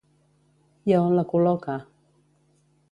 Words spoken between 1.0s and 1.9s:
on la col·loca?